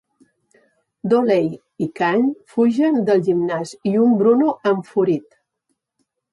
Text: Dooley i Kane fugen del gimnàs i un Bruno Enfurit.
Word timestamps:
Dooley 1.13 1.51
i 1.87 1.89
Kane 1.99 2.33
fugen 2.55 2.99
del 3.11 3.23
gimnàs 3.29 3.77
i 3.93 3.95
un 4.07 4.19
Bruno 4.25 4.51
Enfurit. 4.75 5.41